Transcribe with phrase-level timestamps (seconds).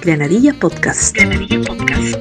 [0.00, 1.14] Granadilla Podcast.
[1.14, 2.16] Granadilla Podcast.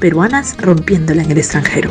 [0.00, 1.90] Peruanas rompiéndola en el extranjero.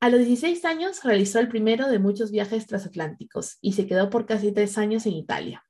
[0.00, 4.26] A los 16 años realizó el primero de muchos viajes transatlánticos y se quedó por
[4.26, 5.64] casi tres años en Italia.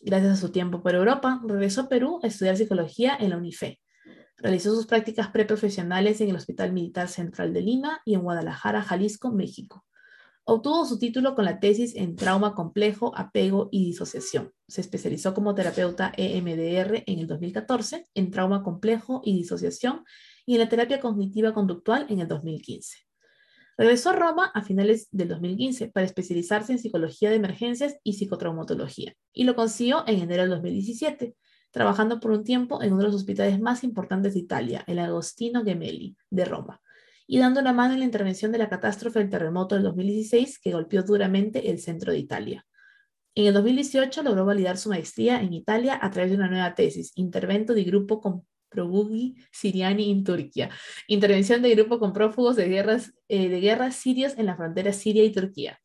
[0.00, 3.78] Gracias a su tiempo por Europa, regresó a Perú a estudiar psicología en la UNIFE.
[4.38, 9.32] Realizó sus prácticas preprofesionales en el Hospital Militar Central de Lima y en Guadalajara, Jalisco,
[9.32, 9.84] México.
[10.44, 14.52] Obtuvo su título con la tesis en trauma complejo, apego y disociación.
[14.68, 20.04] Se especializó como terapeuta EMDR en el 2014 en trauma complejo y disociación
[20.44, 22.98] y en la terapia cognitiva conductual en el 2015.
[23.78, 29.14] Regresó a Roma a finales del 2015 para especializarse en psicología de emergencias y psicotraumatología
[29.32, 31.34] y lo consiguió en enero del 2017,
[31.76, 35.62] trabajando por un tiempo en uno de los hospitales más importantes de Italia, el Agostino
[35.62, 36.80] Gemelli de Roma
[37.26, 40.72] y dando la mano en la intervención de la catástrofe del terremoto del 2016 que
[40.72, 42.66] golpeó duramente el centro de Italia.
[43.34, 47.12] En el 2018 logró validar su maestría en Italia a través de una nueva tesis,
[47.14, 50.70] Intervento di Grupo con Profughi Siriani en Turquía,
[51.08, 55.24] intervención de grupo con prófugos de guerras, eh, de guerras sirios en la frontera Siria
[55.24, 55.78] y Turquía.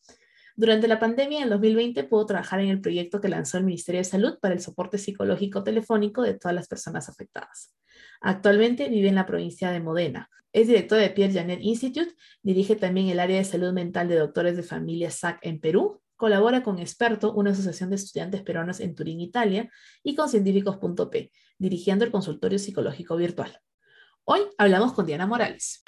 [0.62, 4.06] Durante la pandemia, en 2020, pudo trabajar en el proyecto que lanzó el Ministerio de
[4.06, 7.74] Salud para el soporte psicológico telefónico de todas las personas afectadas.
[8.22, 10.30] Actualmente vive en la provincia de Modena.
[10.54, 14.56] Es director de Pierre Janet Institute, dirige también el área de salud mental de doctores
[14.56, 19.20] de familia SAC en Perú, colabora con Experto, una asociación de estudiantes peruanos en Turín,
[19.20, 19.68] Italia,
[20.04, 23.58] y con Científicos.p, dirigiendo el consultorio psicológico virtual.
[24.26, 25.82] Hoy hablamos con Diana Morales.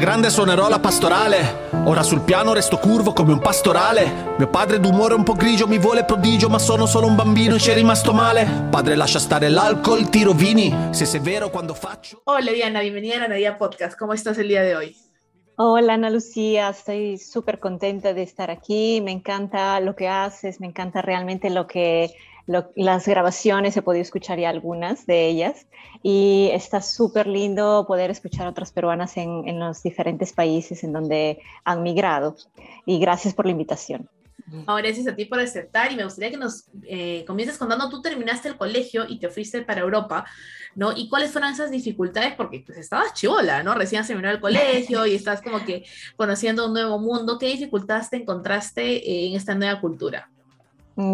[0.00, 1.68] Grande suonerò la pastorale.
[1.84, 4.34] Ora sul piano resto curvo come un pastorale.
[4.38, 7.58] Mio padre d'umore un po' grigio mi vuole prodigio, ma sono solo un bambino e
[7.58, 8.48] ci è rimasto male.
[8.70, 12.22] Padre lascia stare l'alcol, tiro vini, se sei vero quando faccio.
[12.24, 13.96] Hola Diana, bienvenida a Nadia Podcast.
[13.98, 14.96] ¿Cómo estás el día de hoy?
[15.56, 20.66] Hola Ana Lucía, estoy súper contenta de estar aquí, me encanta lo que haces, me
[20.66, 22.14] encanta realmente lo que
[22.46, 25.66] las grabaciones, he podido escuchar ya algunas de ellas
[26.02, 30.92] y está súper lindo poder escuchar a otras peruanas en, en, los diferentes países en
[30.92, 32.36] donde han migrado.
[32.86, 34.08] Y gracias por la invitación.
[34.66, 38.48] gracias a ti por aceptar y me gustaría que nos eh, comiences contando, tú terminaste
[38.48, 40.24] el colegio y te fuiste para Europa,
[40.74, 40.96] ¿no?
[40.96, 42.34] ¿Y cuáles fueron esas dificultades?
[42.34, 43.74] Porque pues estabas chivola, ¿no?
[43.74, 45.84] Recién terminado el colegio y estás como que
[46.16, 47.38] conociendo un nuevo mundo.
[47.38, 50.30] ¿Qué dificultades te encontraste en esta nueva cultura?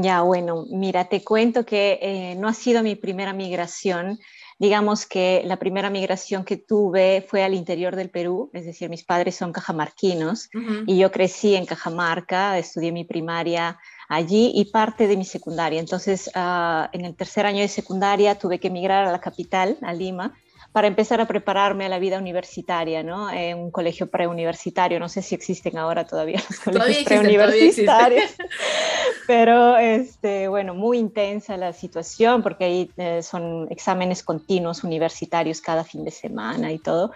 [0.02, 4.18] Ya, bueno, mira, te cuento que eh, no ha sido mi primera migración.
[4.58, 9.04] Digamos que la primera migración que tuve fue al interior del Perú, es decir, mis
[9.04, 10.48] padres son cajamarquinos
[10.86, 15.78] y yo crecí en Cajamarca, estudié mi primaria allí y parte de mi secundaria.
[15.78, 19.92] Entonces, ah, en el tercer año de secundaria tuve que emigrar a la capital, a
[19.92, 20.34] Lima,
[20.76, 23.30] para empezar a prepararme a la vida universitaria, ¿no?
[23.30, 28.34] En un colegio preuniversitario, no sé si existen ahora todavía los colegios preuniversitarios,
[29.26, 35.82] pero este, bueno, muy intensa la situación porque ahí eh, son exámenes continuos universitarios cada
[35.82, 37.10] fin de semana y todo.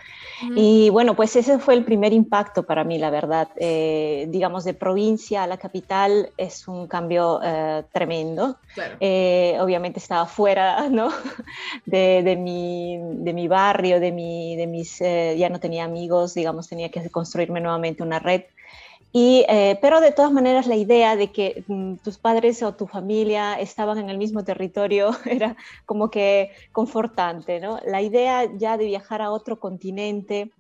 [0.57, 3.49] Y bueno, pues ese fue el primer impacto para mí, la verdad.
[3.57, 8.57] Eh, digamos, de provincia a la capital es un cambio eh, tremendo.
[9.61, 11.11] obviamente estaba fuera, ¿no?
[11.85, 16.33] De, de, mi, de mi barrio, de, mi, de mis, eh, ya no tenía amigos,
[16.33, 18.45] digamos, tenía que construirme nuevamente una red.
[19.13, 22.87] Y, eh, pero de todas maneras la idea de que mm, tus padres o tu
[22.87, 27.79] familia estaban en el mismo territorio era como que confortante, ¿no?
[27.85, 30.51] La idea ya de viajar a otro continente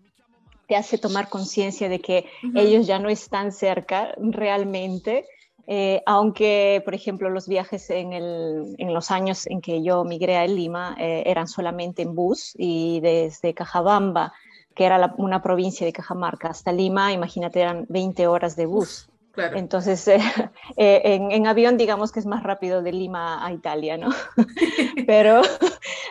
[0.67, 5.25] te hace tomar conciencia de que ellos ya no están cerca realmente
[5.73, 10.97] eh, aunque, por ejemplo, los viajes en, los años en que yo migré a Lima
[10.99, 14.33] eh, eran solamente en bus y desde Cajabamba,
[14.75, 19.09] que era una provincia de Cajamarca, hasta Lima, imagínate, eran 20 horas de bus.
[19.37, 20.09] Entonces,
[20.77, 24.09] eh, en, avión digamos que es más rápido de Lima a Italia, ¿no?
[25.07, 25.41] pero,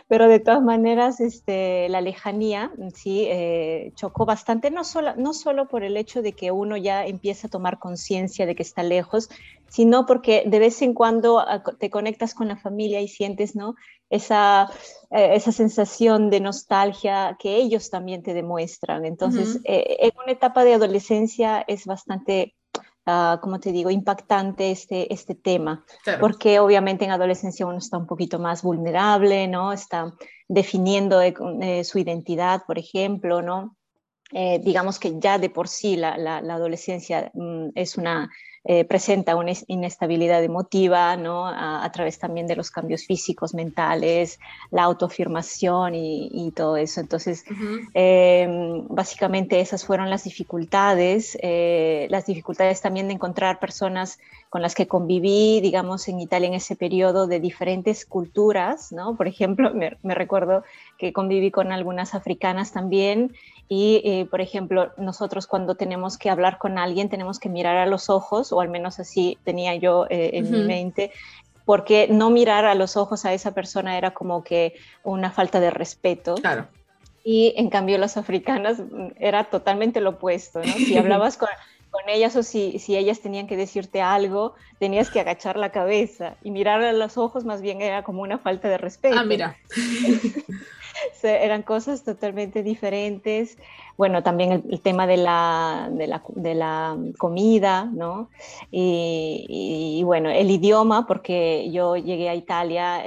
[0.09, 5.67] pero de todas maneras, este, la lejanía sí eh, chocó bastante, no solo, no solo
[5.67, 9.29] por el hecho de que uno ya empieza a tomar conciencia de que está lejos,
[9.67, 13.75] sino porque de vez en cuando ah, te conectas con la familia y sientes, ¿no?
[14.09, 14.71] Esa,
[15.11, 19.05] eh, esa sensación de nostalgia que ellos también te demuestran.
[19.05, 22.55] Entonces, eh, en una etapa de adolescencia es bastante
[23.09, 25.83] uh, como te digo, impactante este, este tema,
[26.19, 29.73] porque obviamente en adolescencia uno está un poquito más vulnerable, ¿no?
[29.73, 30.13] Está
[30.47, 33.75] definiendo eh, su identidad, por ejemplo, ¿no?
[34.31, 38.29] Eh, digamos que ya de por sí la, la, adolescencia mm, es una,
[38.65, 41.47] eh, presenta una inestabilidad emotiva, ¿no?
[41.47, 44.39] A, través también de los cambios físicos, mentales,
[44.69, 46.99] la autoafirmación y, todo eso.
[46.99, 47.45] Entonces,
[47.93, 54.19] em, básicamente esas fueron las dificultades, eh, las dificultades también de encontrar personas
[54.49, 59.15] con las que conviví, digamos, en Italia en ese periodo de diferentes culturas, ¿no?
[59.15, 59.71] Por ejemplo,
[60.03, 60.63] me, recuerdo
[60.97, 63.35] que conviví con algunas africanas también
[63.67, 67.85] y, eh, por ejemplo, nosotros cuando tenemos que hablar con alguien tenemos que mirar a
[67.85, 71.11] los ojos, o al menos así tenía yo eh, en mi mente,
[71.65, 74.73] porque no mirar a los ojos a esa persona era como que
[75.03, 76.35] una falta de respeto.
[76.35, 76.67] Claro.
[77.23, 80.73] Y en cambio las africanas mm, era totalmente lo opuesto, ¿no?
[80.73, 81.49] Si hablabas con,
[81.91, 86.35] con ellas o si, si, ellas tenían que decirte algo, tenías que agachar la cabeza
[86.43, 89.17] y mirar a los ojos más bien era como una falta de respeto.
[89.17, 89.57] Ah, mira.
[91.23, 93.57] eran cosas totalmente diferentes.
[93.97, 98.29] Bueno, también el, tema de la, de la, de la comida, ¿no?
[98.71, 103.03] Y, bueno, el idioma, porque yo llegué a Italia,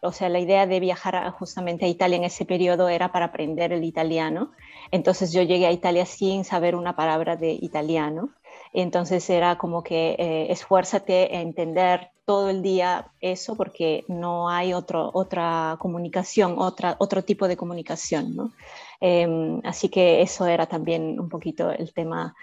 [0.00, 3.72] o sea, la idea de viajar justamente a Italia en ese periodo era para aprender
[3.72, 4.50] el italiano.
[4.92, 8.30] Entonces yo llegué a Italia sin saber una palabra de italiano.
[8.74, 14.74] Entonces era como que eh, esfuérzate a entender todo el día eso porque no hay
[14.74, 18.36] otro, otra comunicación, otra, otro tipo de comunicación.
[18.36, 18.52] ¿no?
[19.00, 22.34] Em, así que eso era también un poquito el tema,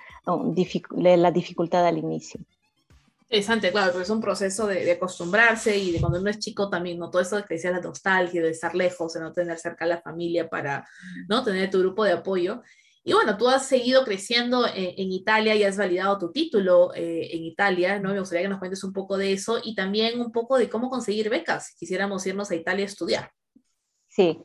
[0.92, 2.42] de la dificultad al inicio.
[3.31, 6.98] Interesante, claro, porque es un proceso de, acostumbrarse y de cuando uno es chico también,
[6.98, 7.12] ¿no?
[7.12, 10.02] Todo eso que decía la nostalgia, de estar lejos, de no tener cerca a la
[10.02, 10.88] familia para,
[11.28, 11.44] ¿no?
[11.44, 12.64] Tener tu grupo de apoyo.
[13.04, 17.44] Y bueno, tú has seguido creciendo en, Italia y has validado tu título eh, en
[17.44, 18.14] Italia, ¿no?
[18.14, 20.90] Me gustaría que nos cuentes un poco de eso y también un poco de cómo
[20.90, 23.32] conseguir becas si quisiéramos irnos a Italia a estudiar.
[24.08, 24.44] Sí,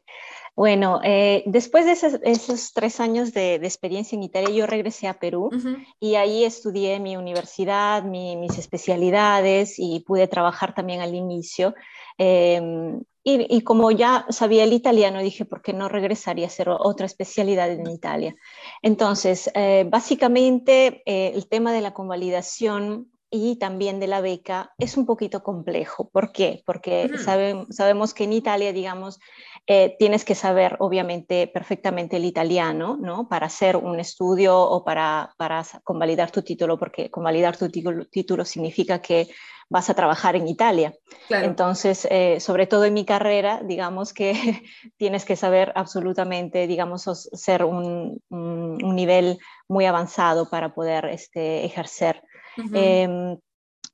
[0.57, 5.51] bueno, eh, después de esos, tres años de, experiencia en Italia, yo regresé a Perú
[5.99, 11.75] y ahí estudié mi universidad, mis especialidades y pude trabajar también al inicio.
[12.19, 17.07] Em, y, como ya sabía el italiano, dije, ¿por qué no regresaría a hacer otra
[17.07, 18.37] especialidad en Italia?
[18.83, 24.97] Entonces, eh, básicamente, eh, el tema de la convalidación y también de la beca es
[24.97, 26.09] un poquito complejo.
[26.09, 26.63] ¿Por qué?
[26.65, 29.19] Porque sabemos que en Italia, digamos,
[29.67, 33.29] eh, tienes que saber, obviamente, perfectamente el italiano, ¿no?
[33.29, 39.03] Para hacer un estudio o para, para convalidar tu título, porque convalidar tu título significa
[39.03, 39.27] que
[39.69, 40.95] vas a trabajar en Italia.
[41.29, 44.33] Entonces, eh, sobre todo en mi carrera, digamos que
[44.97, 47.03] tienes que saber absolutamente, digamos,
[47.33, 52.23] ser un, nivel muy avanzado para poder este, ejercer.
[52.57, 53.39] Em,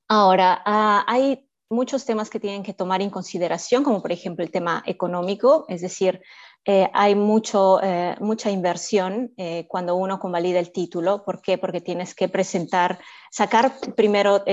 [0.09, 4.51] ahora, ah, hay muchos temas que tienen que tomar en consideración, como por ejemplo el
[4.51, 6.21] tema económico, es decir,
[6.67, 11.25] eh, hay mucho, eh, mucha inversión eh, cuando uno convalida el título.
[11.25, 11.57] ¿Por qué?
[11.57, 12.99] Porque tienes que presentar,
[13.31, 14.45] sacar primero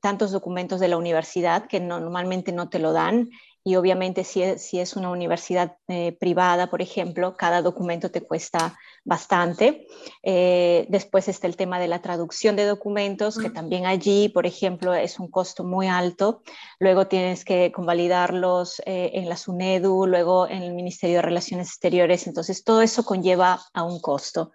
[0.00, 3.30] tantos documentos de la universidad que normalmente no te lo dan
[3.62, 8.22] y obviamente si es, si es una universidad eh, privada, por ejemplo, cada documento te
[8.22, 9.86] cuesta bastante.
[10.22, 14.94] Eh, después está el tema de la traducción de documentos, que también allí, por ejemplo,
[14.94, 16.42] es un costo muy alto.
[16.78, 22.26] Luego tienes que convalidarlos eh, en la SUNEDU, luego en el Ministerio de Relaciones Exteriores.
[22.26, 24.52] Entonces, todo eso conlleva a un costo.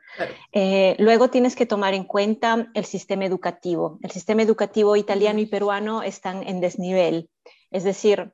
[0.98, 4.00] luego tienes que tomar en cuenta el sistema educativo.
[4.02, 7.30] El sistema educativo italiano y peruano están en desnivel.
[7.72, 8.34] Es decir,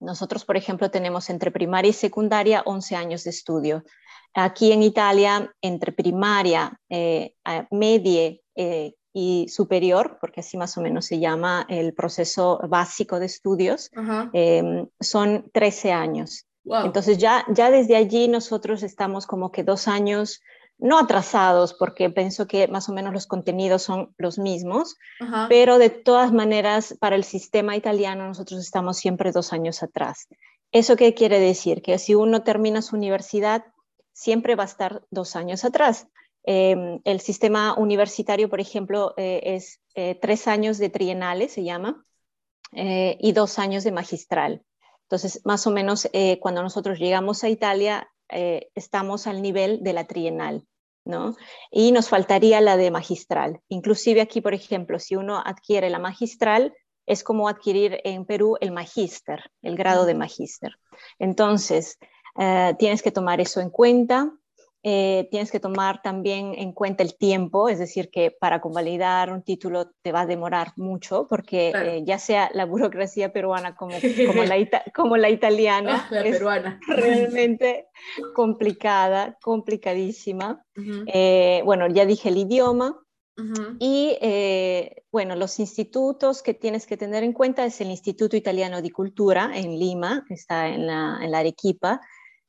[0.00, 3.84] nosotros, por ejemplo, tenemos entre primaria y secundaria 11 años de estudio.
[4.34, 7.34] Aquí en Italia, entre primaria, eh,
[7.70, 13.26] media eh, y superior, porque así más o menos se llama el proceso básico de
[13.26, 13.90] estudios,
[14.32, 16.44] em, son 13 años.
[16.64, 20.42] Entonces ya, ya desde allí nosotros estamos como que dos años
[20.78, 24.96] no atrasados, porque pienso que más o menos los contenidos son los mismos,
[25.48, 30.28] pero de todas maneras, para el sistema italiano nosotros estamos siempre dos años atrás.
[30.70, 31.82] ¿Eso qué quiere decir?
[31.82, 33.64] Que si uno termina su universidad,
[34.12, 36.08] siempre va a estar dos años atrás.
[36.44, 42.04] Em, el sistema universitario, por ejemplo, eh, es eh, tres años de trienales, se llama,
[42.72, 44.62] eh, y dos años de magistral.
[45.02, 46.06] Entonces, más o menos,
[46.40, 50.64] cuando nosotros llegamos a Italia, eh, estamos al nivel de la trienal.
[51.04, 51.36] ¿no?
[51.70, 53.60] Y nos faltaría la de magistral.
[53.68, 56.74] Inclusive aquí, por ejemplo, si uno adquiere la magistral,
[57.06, 60.78] es como adquirir en Perú el magíster, el grado de magíster.
[61.18, 61.98] Entonces,
[62.38, 64.30] eh, tienes que tomar eso en cuenta.
[64.84, 69.42] Eh, tienes que tomar también en cuenta el tiempo, es decir, que para convalidar un
[69.42, 74.44] título te va a demorar mucho, porque eh, ya sea la burocracia peruana como, como,
[74.44, 74.56] la,
[74.94, 76.78] como la, italiana, ah, es peruana.
[76.86, 77.88] realmente
[78.34, 80.64] complicada, complicadísima.
[81.06, 83.00] Eh, bueno, ya dije el idioma.
[83.78, 84.18] Y
[85.12, 89.52] bueno, los institutos que tienes que tener en cuenta es el Instituto Italiano de Cultura
[89.54, 92.00] en Lima, que está en la, en la Arequipa,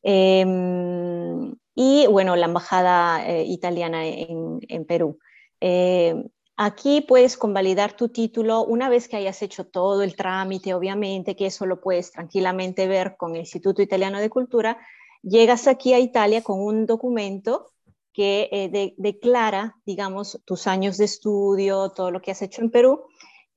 [0.01, 5.19] Em, y bueno, la embajada eh, italiana en, Perú.
[5.61, 6.15] Eh,
[6.57, 11.47] aquí puedes convalidar tu título una vez que hayas hecho todo el trámite, obviamente, que
[11.47, 14.77] eso lo puedes tranquilamente ver con el Instituto Italiano de Cultura.
[15.21, 17.71] Llegas aquí a Italia con un documento
[18.13, 23.05] que eh, declara, digamos, tus años de estudio, todo lo que has hecho en Perú,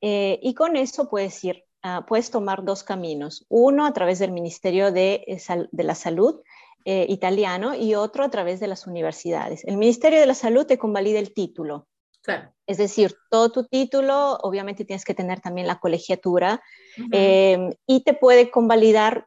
[0.01, 3.45] y con eso puedes ir Ah, puedes tomar dos caminos.
[3.49, 5.39] Uno a través del Ministerio de, eh,
[5.73, 6.41] la Salud
[6.85, 9.65] eh, italiano y otro a través de las universidades.
[9.65, 11.89] El Ministerio de la Salud te convalida el título.
[12.67, 16.63] Es decir, todo tu título, obviamente tienes que tener también la colegiatura
[17.11, 19.27] em, y te puede convalidar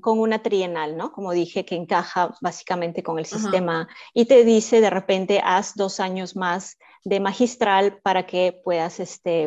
[0.00, 1.12] con una trienal, ¿no?
[1.12, 6.00] Como dije, que encaja básicamente con el sistema y te dice de repente haz dos
[6.00, 9.46] años más de magistral para que puedas este,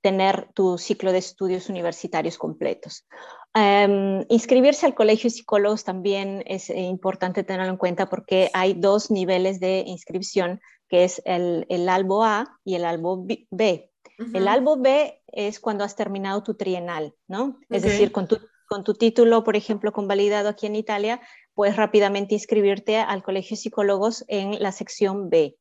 [0.00, 3.06] tener tu ciclo de estudios universitarios completos.
[3.54, 9.10] Em, inscribirse al colegio de psicólogos también es importante tenerlo en cuenta porque hay dos
[9.10, 13.90] niveles de inscripción, que es el, el albo A y el albo B.
[14.34, 17.60] El albo B es cuando has terminado tu trienal, ¿no?
[17.70, 18.38] Es decir, con tu,
[18.68, 21.20] con tu título, por ejemplo, convalidado aquí en Italia,
[21.54, 25.56] puedes rápidamente inscribirte al colegio de psicólogos en la sección B.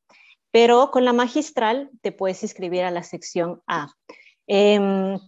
[0.51, 3.94] Pero con la magistral te puedes inscribir a la sección A.
[4.48, 5.20] Em,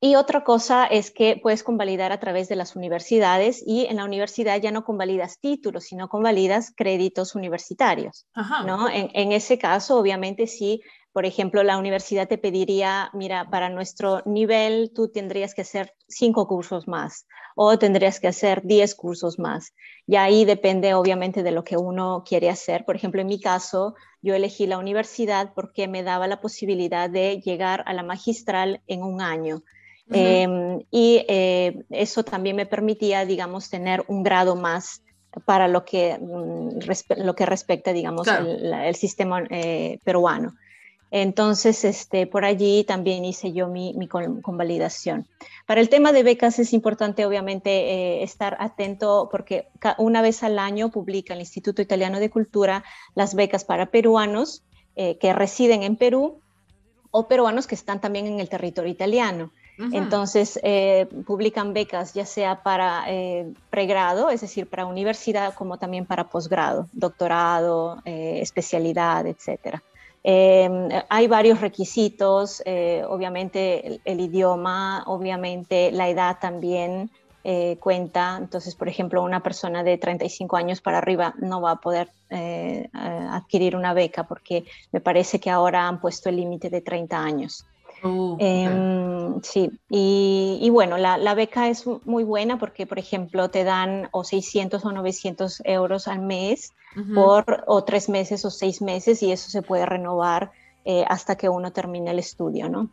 [0.00, 4.04] y otra cosa es que puedes convalidar a través de las universidades y en la
[4.04, 8.26] universidad ya no convalidas títulos, sino convalidas créditos universitarios.
[8.66, 8.88] ¿no?
[8.90, 10.82] En, ese caso, obviamente, sí,
[11.14, 16.48] por ejemplo, la universidad te pediría, mira, para nuestro nivel tú tendrías que hacer cinco
[16.48, 19.74] cursos más o tendrías que hacer diez cursos más.
[20.08, 22.84] Y ahí depende, obviamente, de lo que uno quiere hacer.
[22.84, 27.40] Por ejemplo, en mi caso, yo elegí la universidad porque me daba la posibilidad de
[27.40, 29.62] llegar a la magistral en un año.
[30.10, 35.04] Em, y eh, eso también me permitía, digamos, tener un grado más
[35.44, 40.54] para lo que, mm, lo que respecta, digamos, el, sistema eh, peruano.
[41.16, 43.94] Entonces, este, por allí también hice yo mi,
[44.42, 45.28] convalidación.
[45.64, 49.68] Para el tema de becas es importante, obviamente, eh, estar atento porque
[49.98, 52.82] una vez al año publica el Instituto Italiano de Cultura
[53.14, 54.64] las becas para peruanos
[54.96, 56.40] eh, que residen en Perú
[57.12, 59.52] o peruanos que están también en el territorio italiano.
[59.92, 63.06] Entonces, eh, publican becas ya sea para
[63.70, 69.80] pregrado, es decir, para universidad, como también para posgrado, doctorado, especialidad, etcétera.
[70.26, 77.10] Em, hay varios requisitos, eh, obviamente el, idioma, obviamente la edad también
[77.44, 78.38] eh, cuenta.
[78.40, 82.88] Entonces, por ejemplo, una persona de 35 años para arriba no va a poder eh,
[82.94, 87.66] adquirir una beca porque me parece que ahora han puesto el límite de 30 años.
[88.04, 94.08] Uh, em, sí, y, bueno, la, beca es muy buena porque, por ejemplo, te dan
[94.12, 96.72] o 600 o 900 euros al mes
[97.14, 100.52] por o tres meses o seis meses y eso se puede renovar
[100.84, 102.90] eh, hasta que uno termine el estudio, ¿no?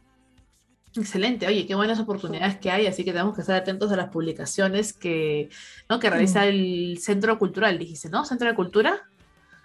[0.96, 4.10] Excelente, oye, qué buenas oportunidades que hay, así que tenemos que estar atentos a las
[4.10, 5.50] publicaciones que,
[5.90, 6.00] ¿no?
[6.00, 8.26] que realiza el Centro Cultural, dijiste, ¿no?
[8.26, 9.10] Centro de Cultura.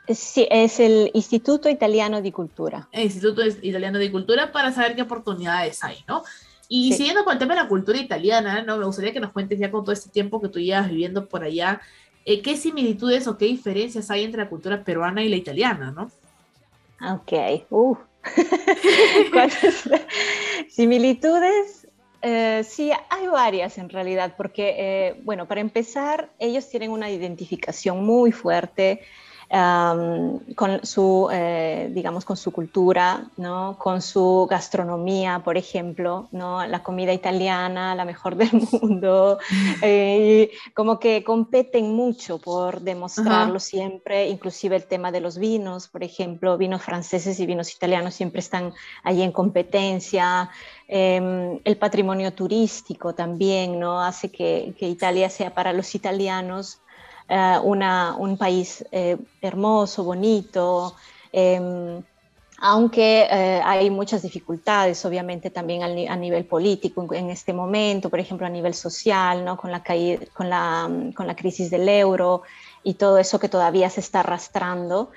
[0.08, 2.88] Sí, es el Instituto Italiano de Cultura.
[2.92, 6.22] El Instituto Italiano de Cultura para saber qué oportunidades hay, ¿no?
[6.68, 8.76] Y siguiendo con el tema de la cultura italiana, ¿no?
[8.76, 11.44] Me gustaría que nos cuentes ya con todo este tiempo que tú llevas viviendo por
[11.44, 11.80] allá,
[12.24, 16.10] eh, ¿qué similitudes o qué diferencias hay entre la cultura peruana y la italiana, no?
[17.14, 17.32] Ok,
[17.70, 17.96] uh.
[20.68, 21.86] similitudes,
[22.22, 28.04] eh, sí, hay varias en realidad, porque, eh, bueno, para empezar, ellos tienen una identificación
[28.04, 29.02] muy fuerte
[29.48, 33.76] con su, eh, digamos, con su cultura, ¿no?
[33.78, 36.66] con su gastronomía, por ejemplo, ¿no?
[36.66, 39.38] la comida italiana, la mejor del mundo,
[39.82, 46.02] eh, como que competen mucho por demostrarlo siempre, inclusive el tema de los vinos, por
[46.02, 48.72] ejemplo, vinos franceses y vinos italianos siempre están
[49.04, 50.50] ahí en competencia.
[50.88, 54.00] Em, el patrimonio turístico también, ¿no?
[54.00, 56.80] Hace que, que Italia sea para los italianos
[57.28, 60.94] eh, un país eh, hermoso, bonito,
[61.32, 62.02] em,
[62.58, 68.46] aunque eh, hay muchas dificultades, obviamente, también a, nivel político en este momento, por ejemplo,
[68.46, 69.56] a nivel social, ¿no?
[69.56, 69.82] con, la
[70.32, 72.42] con, la, con la crisis del euro
[72.86, 75.10] y todo eso que todavía se está arrastrando,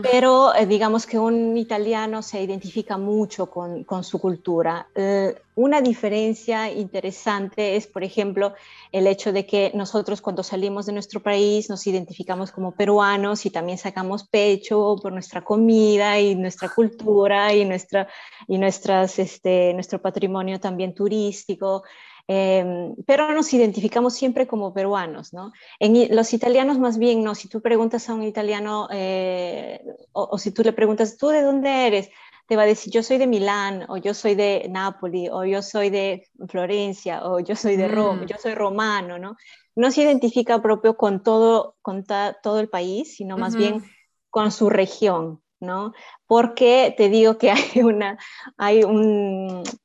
[0.00, 4.86] pero eh, digamos que un italiano se identifica mucho con, con su cultura.
[4.94, 8.54] Eh, una diferencia interesante es, por ejemplo,
[8.92, 13.50] el hecho de que nosotros cuando salimos de nuestro país nos identificamos como peruanos y
[13.50, 18.06] también sacamos pecho por nuestra comida y nuestra cultura y, nuestra,
[18.46, 21.82] y nuestras, este, nuestro patrimonio también turístico.
[22.28, 25.52] Em, pero nos identificamos siempre como peruanos, ¿no?
[25.78, 29.80] En, los italianos más bien, no, si tú preguntas a un italiano eh,
[30.12, 32.10] o, si tú le preguntas, ¿tú de dónde eres?
[32.48, 35.62] Te va a decir, yo soy de Milán, o yo soy de Nápoles, o yo
[35.62, 38.26] soy de Florencia, o yo soy de Roma, mm.
[38.26, 39.36] yo soy romano, ¿no?
[39.76, 43.84] No se identifica propio con todo, con todo el país, sino más bien
[44.30, 45.92] con su región, ¿no?
[46.26, 48.18] Porque te digo que hay una,
[48.56, 48.82] hay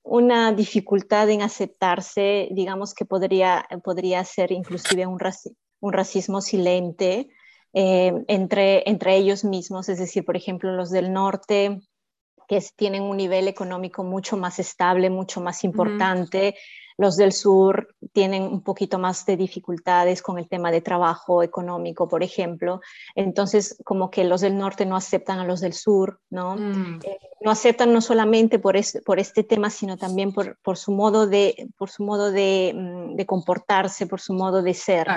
[0.03, 5.19] una dificultad en aceptarse, digamos que podría, podría ser inclusive un,
[5.79, 7.29] un racismo silente
[7.73, 11.79] eh, entre, entre ellos mismos, es decir, por ejemplo, los del norte
[12.47, 16.55] que tienen un nivel económico mucho más estable, mucho más importante,
[16.97, 22.07] los del sur tienen un poquito más de dificultades con el tema de trabajo económico,
[22.07, 22.81] por ejemplo.
[23.15, 26.55] Entonces, como que los del norte no aceptan a los del sur, ¿no?
[26.55, 26.99] Mm.
[27.03, 31.27] Eh, no aceptan no solamente por, por este tema, sino también por, por, su modo,
[31.27, 35.07] de, por su modo de, mm, de comportarse, por su modo de ser.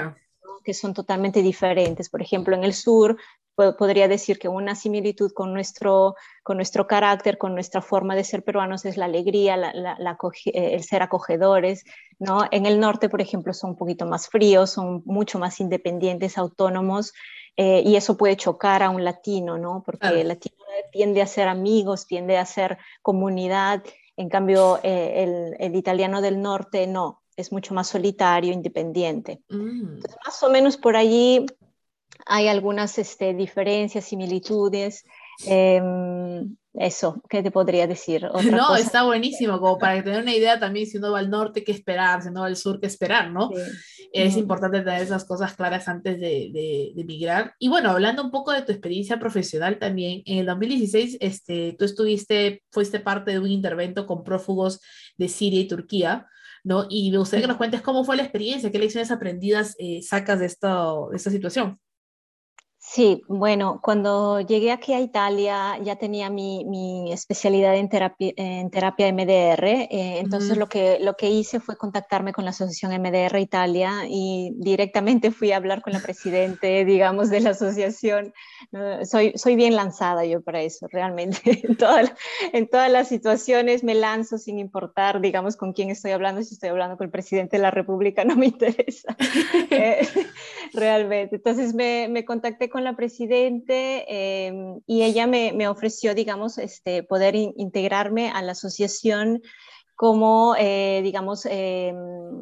[0.64, 2.08] Que son totalmente diferentes.
[2.08, 3.16] Por ejemplo, en el sur
[3.54, 8.42] podría decir que una similitud con nuestro, con nuestro carácter, con nuestra forma de ser
[8.42, 11.84] peruanos es la alegría, eh, el ser acogedores.
[12.18, 12.48] ¿no?
[12.50, 17.12] En el norte, por ejemplo, son un poquito más fríos, son mucho más independientes, autónomos,
[17.56, 19.84] eh, y eso puede chocar a un latino, ¿no?
[19.86, 20.56] porque el latino
[20.90, 23.84] tiende a ser amigos, tiende a ser comunidad,
[24.16, 29.40] en cambio eh, el, italiano del norte no, es mucho más solitario, independiente.
[29.48, 30.00] Mm.
[30.24, 31.46] más o menos por allí
[32.26, 35.04] hay algunas este, diferencias, similitudes.
[35.46, 38.26] Em, eso, ¿qué te podría decir?
[38.50, 41.72] no, está buenísimo, como para tener una idea también si uno va al norte, qué
[41.72, 43.50] esperar, si uno va al sur, qué esperar, ¿no?
[44.12, 47.54] Es importante tener esas cosas claras antes de, de, de, migrar.
[47.58, 51.84] Y bueno, hablando un poco de tu experiencia profesional también, en el 2016 este, tú
[51.84, 54.80] estuviste, fuiste parte de un intervento con prófugos
[55.16, 56.28] de Siria y Turquía.
[56.64, 56.86] ¿No?
[56.88, 60.40] Y me gustaría que nos cuentes cómo fue la experiencia, qué lecciones aprendidas eh, sacas
[60.40, 61.78] de, esto, de esta situación.
[62.94, 68.70] Sí, bueno, cuando llegué aquí a Italia ya tenía mi, mi especialidad en terapia, en
[68.70, 73.36] terapia MDR, eh, entonces lo, que, lo que hice fue contactarme con la Asociación MDR
[73.40, 78.32] Italia y directamente fui a hablar con la presidente, digamos, de la asociación.
[79.02, 81.40] soy, soy bien lanzada yo para eso, realmente.
[81.68, 82.12] en, todas,
[82.52, 86.44] en todas las situaciones me lanzo sin importar, digamos, con quién estoy hablando.
[86.44, 89.16] Si estoy hablando con el presidente de la República, no me interesa.
[89.70, 90.06] Eh,
[90.72, 91.36] realmente.
[91.36, 94.04] Entonces me, me contacté con la presidente
[94.46, 99.42] em, y ella me, me, ofreció, digamos, este, poder integrarme a la asociación
[99.96, 102.40] como, eh, digamos, em,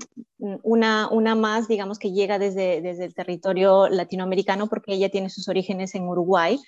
[0.63, 5.49] una, una más, digamos, que llega desde, desde el territorio latinoamericano porque ella tiene sus
[5.49, 6.59] orígenes en Uruguay.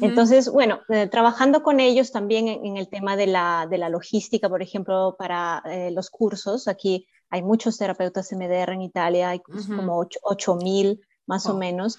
[0.00, 4.48] Entonces, bueno, eh, trabajando con ellos también en, el tema de la, de la, logística,
[4.48, 6.68] por ejemplo, para eh, los cursos.
[6.68, 11.98] Aquí hay muchos terapeutas MDR en Italia, hay como 8.000 más o menos.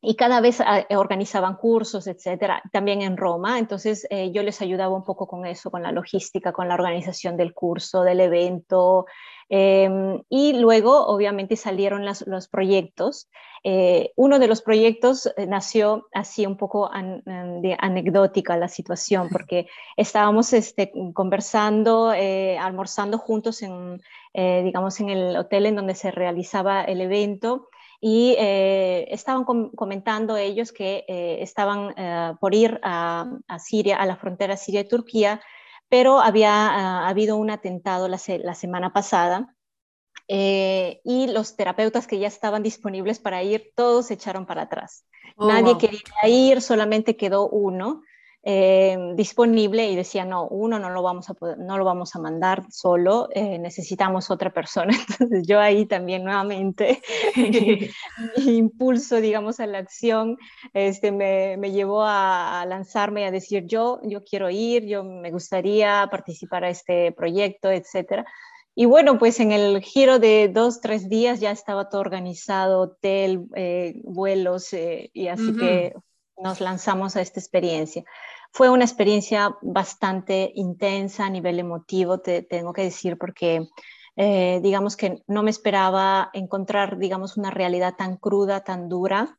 [0.00, 3.58] Y cada vez ah, organizaban cursos, etcétera, también en Roma.
[3.58, 7.36] Entonces eh, yo les ayudaba un poco con eso, con la logística, con la organización
[7.36, 9.06] del curso, del evento.
[9.48, 13.28] Em, y luego, obviamente, salieron los proyectos.
[13.64, 16.88] Eh, uno de los proyectos eh, nació así un poco
[17.24, 24.00] de anecdótica la situación, porque estábamos este, conversando, almorzando juntos en,
[24.32, 27.68] digamos, en el hotel en donde se realizaba el evento
[28.00, 33.26] y eh, estaban comentando ellos que eh, estaban eh, por ir a,
[33.58, 35.40] Siria, a la frontera Siria y Turquía,
[35.88, 39.54] pero había ah, habido un atentado la, semana pasada
[40.28, 45.06] y los terapeutas que ya estaban disponibles para ir, todos se echaron para atrás.
[45.36, 48.02] Oh, Nadie quería ir, solamente quedó uno.
[48.44, 52.62] Eh, disponible y decía, no, uno no lo vamos a, no lo vamos a mandar
[52.70, 54.92] solo, eh, necesitamos otra persona.
[55.10, 57.02] Entonces yo ahí también nuevamente
[58.36, 60.38] mi impulso, digamos, a la acción
[60.72, 66.06] este, me, me llevó a, lanzarme a decir, yo, yo quiero ir, yo me gustaría
[66.10, 68.24] participar a este proyecto, etcétera.
[68.74, 73.46] Y bueno, pues en el giro de dos, tres días ya estaba todo organizado, hotel,
[73.56, 75.94] eh, vuelos, y así que
[76.42, 78.04] nos lanzamos a esta experiencia.
[78.52, 83.68] Fue una experiencia bastante intensa a nivel emotivo, te tengo que decir, porque
[84.20, 89.38] Eh, digamos que no me esperaba encontrar, digamos, una realidad tan cruda, tan dura.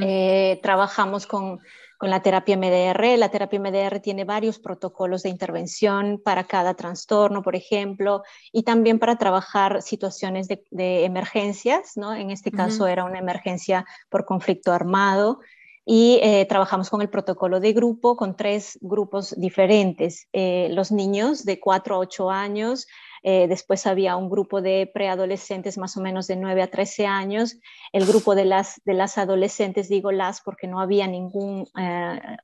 [0.00, 1.58] Eh, trabajamos con,
[1.98, 3.18] con, la terapia MDR.
[3.18, 8.98] La terapia MDR tiene varios protocolos de intervención para cada trastorno, por ejemplo, y también
[8.98, 12.14] para trabajar situaciones de, de emergencias, ¿no?
[12.14, 15.40] En este caso era una emergencia por conflicto armado
[15.90, 20.28] y eh, trabajamos con el protocolo de grupo, con tres grupos diferentes.
[20.34, 22.86] Eh, los niños de 4 a 8 años,
[23.22, 27.56] eh, después había un grupo de preadolescentes más o menos de 9 a 13 años,
[27.94, 31.66] el grupo de las, de las adolescentes, digo las porque no había ningún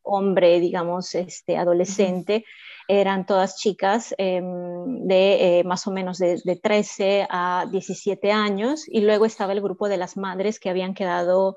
[0.03, 2.47] hombre, digamos, este, adolescente,
[2.89, 9.03] eran todas chicas em, de más o menos de, de 13 a 17 años, y
[9.03, 11.57] luego estaba el grupo de las madres que habían quedado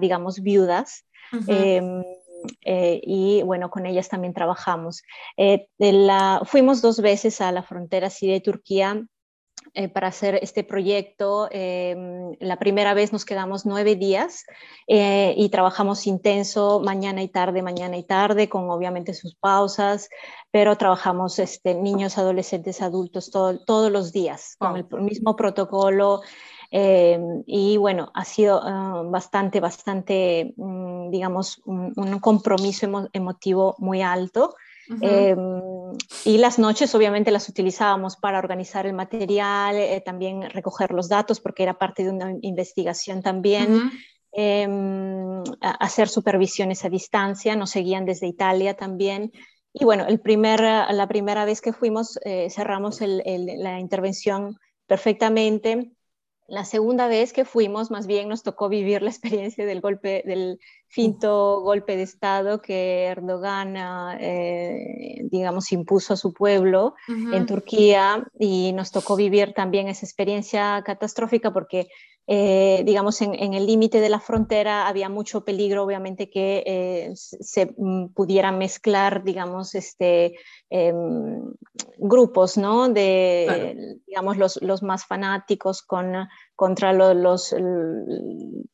[0.00, 1.04] digamos, viudas.
[1.46, 2.02] Em,
[2.62, 5.02] eh, y bueno, con ellas también trabajamos.
[5.36, 9.04] Eh, la, fuimos dos veces a la frontera Siria-Turquía
[9.74, 11.48] eh, para hacer este proyecto.
[11.50, 14.44] Em, la primera vez nos quedamos nueve días
[14.86, 20.08] y trabajamos intenso mañana y tarde, mañana y tarde, con obviamente sus pausas,
[20.50, 26.20] pero trabajamos este, niños, adolescentes, adultos todos los días con el mismo protocolo.
[26.74, 34.54] Eh, y bueno, ha sido ah, bastante, bastante, mm, digamos, un, compromiso emotivo muy alto.
[35.00, 35.36] Eh,
[36.24, 41.40] y las noches obviamente las utilizábamos para organizar el material, eh, también recoger los datos
[41.40, 43.90] porque era parte de una investigación también.
[45.60, 49.30] hacer supervisiones a distancia, nos seguían desde Italia también.
[49.74, 55.92] Y bueno, el primer, la primera vez que fuimos cerramos la intervención perfectamente
[56.52, 60.60] la segunda vez que fuimos, más bien nos tocó vivir la experiencia del golpe, del
[60.86, 63.74] finto golpe de Estado que Erdogan,
[64.20, 70.82] eh, digamos, impuso a su pueblo en Turquía y nos tocó vivir también esa experiencia
[70.84, 71.88] catastrófica porque
[72.28, 77.74] eh, digamos, en, el límite de la frontera había mucho peligro, obviamente, que eh, se
[77.76, 80.36] mm, pudieran mezclar, digamos, este,
[80.70, 81.52] em,
[81.98, 82.88] grupos, ¿no?
[82.88, 87.54] De, digamos, los, los, más fanáticos con, contra los,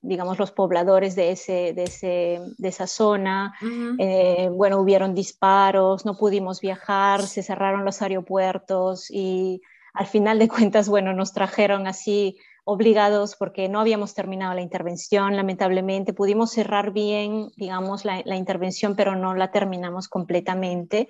[0.03, 3.55] digamos, los pobladores de, ese, de, ese, de esa zona.
[3.99, 9.63] Eh, bueno, hubieron disparos, no pudimos viajar, se cerraron los aeropuertos y
[9.95, 12.37] al final de cuentas, bueno, nos trajeron así
[12.69, 16.13] obligados porque no habíamos terminado la intervención, lamentablemente.
[16.13, 21.09] Pudimos cerrar bien, digamos, la, intervención, pero no la terminamos completamente.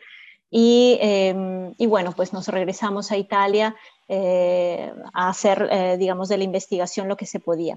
[0.52, 3.74] Y, em, bueno, pues nos regresamos a Italia
[4.06, 7.76] eh, a hacer, eh, digamos, de la investigación lo que se podía.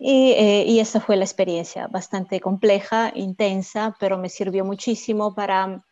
[0.00, 5.84] Y, eh, y esa fue la experiencia, bastante compleja, intensa, pero me sirvió muchísimo para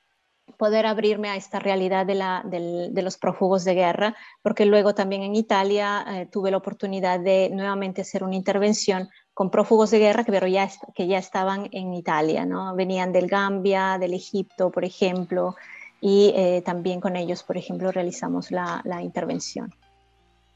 [0.60, 6.04] poder abrirme a esta realidad de, los prófugos de guerra, porque luego también en Italia
[6.06, 10.68] eh, tuve la oportunidad de nuevamente hacer una intervención con prófugos de guerra pero ya,
[10.94, 12.76] que ya estaban en Italia, ¿no?
[12.76, 15.56] venían del Gambia, del Egipto, por ejemplo,
[15.98, 19.72] y eh, también con ellos, por ejemplo, realizamos la intervención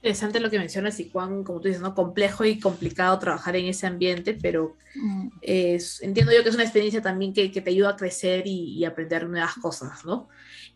[0.05, 1.95] interesante lo que mencionas y cuán, como tú dices, ¿no?
[1.95, 5.29] complejo y complicado trabajar en ese ambiente, pero mm.
[5.41, 8.85] es, entiendo yo que es una experiencia también que, que te ayuda a crecer y,
[8.85, 10.29] aprender nuevas cosas, ¿no?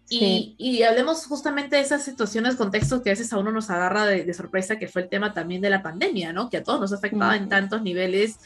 [0.08, 4.06] Y, y, hablemos justamente de esas situaciones, contextos que a veces a uno nos agarra
[4.06, 6.48] de, sorpresa, que fue el tema también de la pandemia, ¿no?
[6.48, 8.38] Que a todos nos afectaba en tantos niveles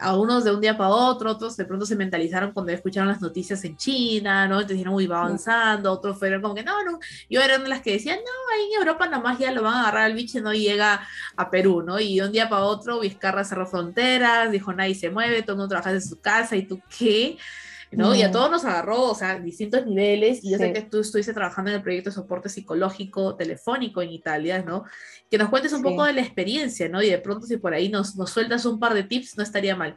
[0.00, 3.20] a unos de un día para otro, otros de pronto se mentalizaron cuando escucharon las
[3.20, 4.56] noticias en China, ¿no?
[4.56, 7.70] Entonces dijeron, uy, va avanzando, otros fueron como que, no, no, yo era una de
[7.70, 10.14] las que decían, no, ahí en Europa nada más ya lo van a agarrar al
[10.14, 11.06] bicho y no llega
[11.36, 11.98] a Perú, ¿no?
[12.00, 15.58] Y de un día para otro, Vizcarra cerró fronteras, dijo, nadie se mueve, todo el
[15.58, 17.38] mundo trabaja en su casa, ¿y tú qué?
[17.92, 18.14] ¿No?
[18.14, 21.32] Y a todos nos agarró, o sea, distintos niveles, y yo sé que tú estuviste
[21.32, 24.84] trabajando en el proyecto de soporte psicológico telefónico en Italia, ¿no?
[25.30, 27.02] Que nos cuentes un poco de la experiencia, ¿no?
[27.02, 29.76] Y de pronto si por ahí nos, nos sueltas un par de tips, no estaría
[29.76, 29.94] mal.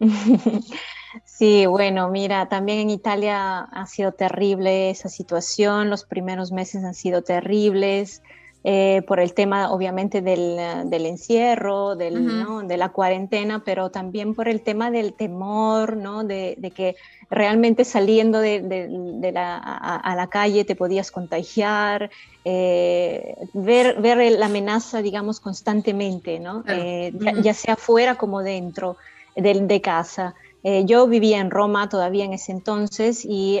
[1.24, 6.94] Sí, bueno, mira, también en Italia ha sido terrible esa situación, los primeros meses han
[6.94, 8.22] sido terribles.
[8.66, 10.56] Eh, por el tema obviamente del,
[10.88, 16.24] del encierro, del, de la cuarentena, pero también por el tema del temor, ¿no?
[16.24, 16.96] de, de que
[17.28, 22.10] realmente saliendo de, de la, a, la calle te podías contagiar,
[22.44, 26.64] eh, ver, ver la amenaza, digamos, constantemente, ¿no?
[26.66, 28.96] Eh, ya, sea fuera como dentro
[29.36, 30.34] de, de casa.
[30.66, 33.60] Eh, yo vivía en Roma todavía en ese entonces y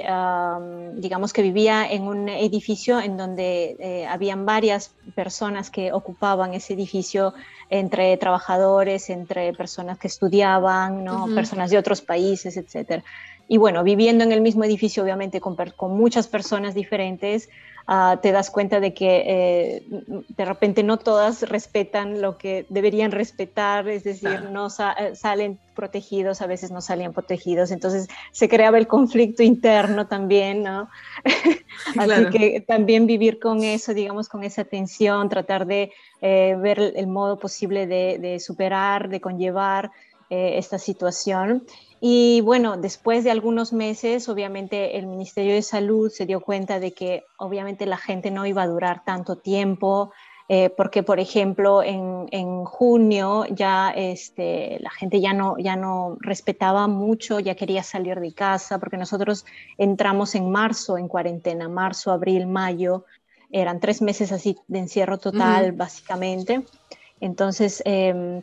[0.94, 6.72] digamos que vivía en un edificio en donde eh, habían varias personas que ocupaban ese
[6.72, 7.34] edificio
[7.68, 11.26] entre trabajadores, entre personas que estudiaban, ¿no?
[11.34, 13.04] personas de otros países, etc.
[13.48, 17.50] Y bueno, viviendo en el mismo edificio, obviamente con, con muchas personas diferentes,
[17.86, 19.82] ah, te das cuenta de que eh,
[20.28, 26.42] de repente no todas respetan lo que deberían respetar, es decir, no eh, salen protegidos,
[26.42, 30.88] a veces no salían protegidos, entonces se creaba el conflicto interno también, ¿no?
[31.98, 37.06] Así que también vivir con eso, digamos, con esa tensión, tratar de eh, ver el,
[37.06, 39.90] modo posible de, de superar, de conllevar
[40.30, 41.64] esta situación.
[42.06, 46.92] Y bueno, después de algunos meses, obviamente el Ministerio de Salud se dio cuenta de
[46.92, 50.12] que obviamente la gente no iba a durar tanto tiempo,
[50.50, 56.18] eh, porque por ejemplo en, en, junio ya este, la gente ya no, ya no
[56.20, 59.46] respetaba mucho, ya quería salir de casa, porque nosotros
[59.78, 63.06] entramos en marzo en cuarentena, marzo, abril, mayo,
[63.50, 66.66] eran tres meses así de encierro total, básicamente.
[67.18, 68.42] Entonces, eh,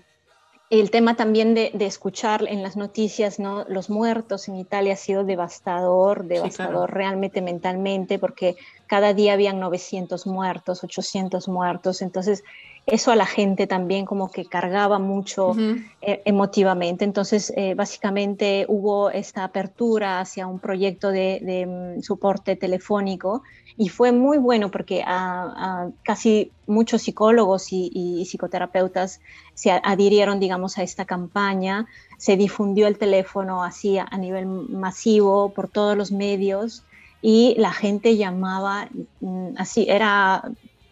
[0.72, 3.66] el tema también de, escuchar en las noticias, ¿no?
[3.68, 8.56] Los muertos en Italia ha sido devastador, devastador realmente mentalmente, porque
[8.88, 12.46] cada día habían 900 muertos, 800 muertos, entonces
[12.86, 15.54] eso a la gente también como que cargaba mucho
[16.02, 17.06] eh, emotivamente.
[17.06, 23.44] Entonces, eh, básicamente hubo esta apertura hacia un proyecto de, mm, soporte telefónico
[23.78, 29.22] y fue muy bueno porque a, casi muchos psicólogos y, psicoterapeutas
[29.54, 31.86] se adhirieron, digamos, a esta campaña.
[32.18, 36.84] Se difundió el teléfono así a, nivel masivo por todos los medios
[37.22, 38.90] y la gente llamaba
[39.22, 40.52] mm, así, era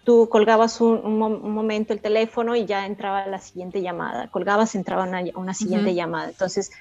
[0.10, 5.22] tú colgabas un, momento el teléfono y ya entraba la siguiente llamada, colgabas, entraba una,
[5.36, 6.30] una siguiente llamada.
[6.30, 6.72] Entonces,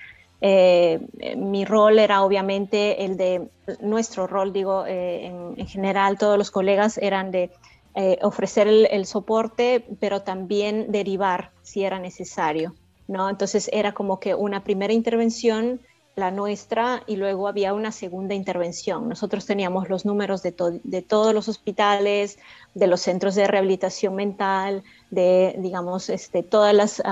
[0.41, 3.51] eh, mi rol era obviamente el de,
[3.83, 7.51] nuestro rol, digo, eh, en, general, todos los colegas eran de
[7.95, 12.75] eh, ofrecer el, soporte, pero también derivar si era necesario,
[13.09, 13.29] ¿no?
[13.29, 15.83] Entonces era como que una primera intervención
[16.19, 19.09] la nuestra y luego había una segunda intervención.
[19.09, 20.55] Nosotros teníamos los números de,
[20.85, 22.39] de todos los hospitales,
[22.75, 27.03] de los centros de rehabilitación mental, de, digamos, este, todas las,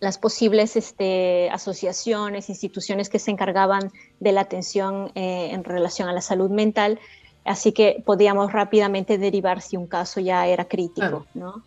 [0.00, 6.12] las posibles este, asociaciones, instituciones que se encargaban de la atención eh, en relación a
[6.12, 6.98] la salud mental.
[7.44, 11.62] Así que podíamos rápidamente derivar si un caso ya era crítico, ¿no?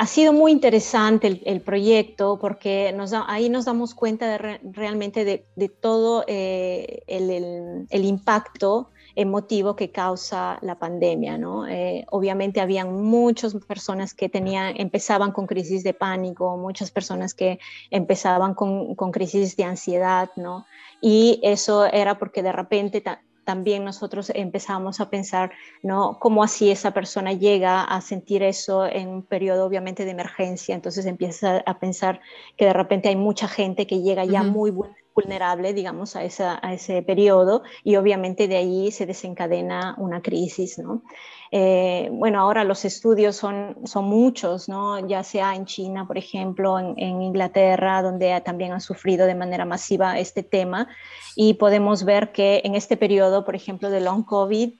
[0.00, 5.68] Ha sido muy interesante el, proyecto porque nos ahí nos damos cuenta de realmente de,
[5.68, 11.36] todo eh, el, impacto emotivo que causa la pandemia.
[11.36, 11.68] ¿no?
[11.68, 17.58] Eh, obviamente habían muchas personas que tenían, empezaban con crisis de pánico, muchas personas que
[17.90, 20.64] empezaban con, con crisis de ansiedad, ¿no?
[21.02, 23.02] y eso era porque de repente
[23.50, 25.50] también nosotros empezamos a pensar,
[25.82, 26.20] ¿no?
[26.20, 30.72] ¿Cómo así esa persona llega a sentir eso en un periodo obviamente de emergencia?
[30.72, 32.20] Entonces empieza a pensar
[32.56, 34.72] que de repente hay mucha gente que llega ya muy
[35.16, 40.78] vulnerable, digamos, a, esa, a ese periodo y obviamente de ahí se desencadena una crisis,
[40.78, 41.02] ¿no?
[41.52, 45.04] Eh, bueno, ahora los estudios son, son muchos, ¿no?
[45.08, 50.18] ya sea en China, por ejemplo, en, Inglaterra, donde también han sufrido de manera masiva
[50.18, 50.88] este tema,
[51.34, 54.74] y podemos ver que en este periodo, por ejemplo, de long COVID,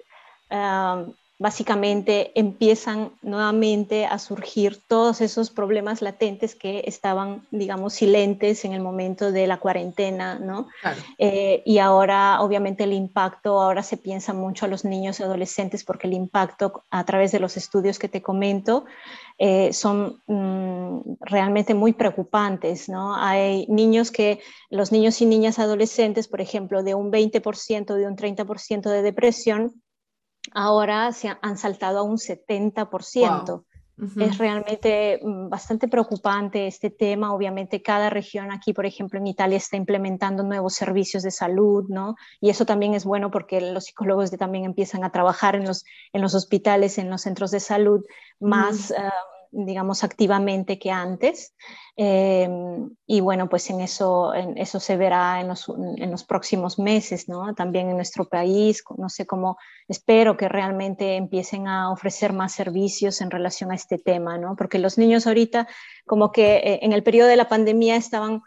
[0.50, 1.06] ah,
[1.40, 8.82] básicamente empiezan nuevamente a surgir todos esos problemas latentes que estaban, digamos, silentes en el
[8.82, 10.68] momento de la cuarentena, ¿no?
[11.16, 15.82] Eh, y ahora, obviamente, el impacto, ahora se piensa mucho a los niños y adolescentes
[15.82, 18.84] porque el impacto a través de los estudios que te comento
[19.38, 23.16] eh, son mm, realmente muy preocupantes, ¿no?
[23.16, 28.14] Hay niños que, los niños y niñas adolescentes, por ejemplo, de un 20%, de un
[28.14, 29.80] 30% de depresión,
[30.52, 33.64] ahora se han saltado a un 70%.
[34.16, 37.34] Es realmente mm, bastante preocupante este tema.
[37.34, 42.16] Obviamente cada región aquí, por ejemplo, en Italia está implementando nuevos servicios de salud, ¿no?
[42.40, 45.84] Y eso también es bueno porque los psicólogos también empiezan a trabajar en los,
[46.14, 48.02] en los hospitales, en los centros de salud
[48.38, 48.90] más
[49.52, 51.54] digamos, activamente que antes.
[51.96, 56.78] Em, y bueno, pues en eso, en eso se verá en los, en los, próximos
[56.78, 57.54] meses, ¿no?
[57.54, 59.58] También en nuestro país, no sé cómo,
[59.88, 64.56] espero que realmente empiecen a ofrecer más servicios en relación a este tema, ¿no?
[64.56, 65.68] Porque los niños ahorita,
[66.06, 68.42] como que eh, en el periodo de la pandemia estaban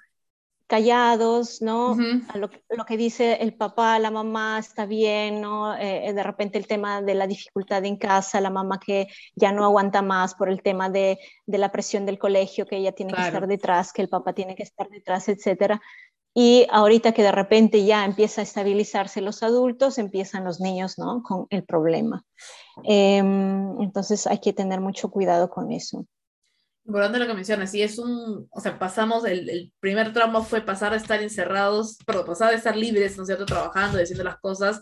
[0.74, 1.96] callados, ¿no?
[2.34, 5.78] lo, que dice el papá, la mamá está bien, ¿no?
[5.78, 9.06] Eh, de repente el tema de la dificultad en casa, la mamá que
[9.36, 13.14] ya no aguanta más por el tema de, la presión del colegio, que ella tiene
[13.14, 15.80] que estar detrás, que el papá tiene que estar detrás, etcétera.
[16.34, 21.22] Y ahorita que de repente ya empieza a estabilizarse los adultos, empiezan los niños, ¿no?
[21.22, 22.26] Con el problema.
[22.84, 26.08] Em, entonces hay que tener mucho cuidado con eso.
[26.86, 30.62] Importante lo que mencionas, sí, es un, o sea, pasamos, el, el, primer tramo fue
[30.62, 34.38] pasar a estar encerrados, perdón, pasar a estar libres, ¿no es cierto?, trabajando, diciendo las
[34.40, 34.82] cosas,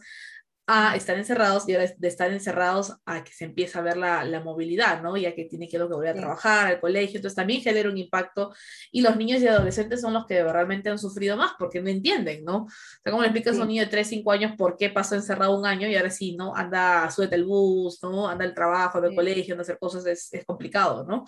[0.67, 4.23] a estar encerrados y ahora de estar encerrados a que se empieza a ver la,
[4.23, 5.17] la movilidad, ¿no?
[5.17, 8.53] Ya que tiene que, volver a trabajar, al colegio, entonces también genera un impacto
[8.91, 12.45] y los niños y adolescentes son los que realmente han sufrido más porque no entienden,
[12.45, 12.63] ¿no?
[12.63, 12.69] O
[13.03, 15.57] sea, ¿cómo le explicas a un niño de 3, 5 años por qué pasó encerrado
[15.59, 16.55] un año y ahora sí, ¿no?
[16.55, 18.29] Anda, súbete el bus, ¿no?
[18.29, 21.25] Anda al trabajo, anda al colegio, anda a hacer cosas, es, es complicado, ¿no?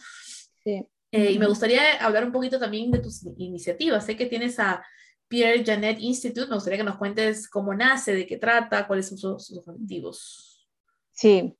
[0.63, 0.86] Sí.
[1.12, 4.06] Eh, y me gustaría hablar un poquito también de tus iniciativas.
[4.06, 4.84] Sé que tienes a
[5.28, 6.47] Pierre Janet Institute.
[6.47, 10.67] Me gustaría que nos cuentes cómo nace, de qué trata, cuáles son sus, objetivos.
[11.12, 11.56] Sí,